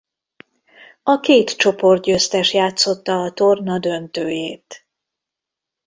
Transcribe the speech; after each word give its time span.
A 1.03 1.19
két 1.19 1.55
csoportgyőztes 1.57 2.53
játszotta 2.53 3.19
a 3.21 3.31
torna 3.33 3.79
döntőjét. 3.79 4.85